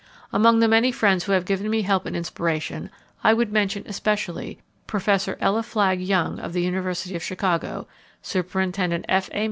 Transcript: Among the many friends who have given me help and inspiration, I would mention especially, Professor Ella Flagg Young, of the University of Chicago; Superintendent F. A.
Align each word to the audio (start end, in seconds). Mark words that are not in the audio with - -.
Among 0.33 0.61
the 0.61 0.67
many 0.67 0.91
friends 0.91 1.25
who 1.25 1.31
have 1.33 1.45
given 1.45 1.69
me 1.69 1.83
help 1.83 2.07
and 2.07 2.15
inspiration, 2.15 2.89
I 3.23 3.35
would 3.35 3.51
mention 3.51 3.83
especially, 3.85 4.57
Professor 4.87 5.37
Ella 5.39 5.61
Flagg 5.61 6.01
Young, 6.01 6.39
of 6.39 6.53
the 6.53 6.63
University 6.63 7.15
of 7.15 7.21
Chicago; 7.21 7.87
Superintendent 8.23 9.05
F. 9.07 9.29
A. 9.31 9.39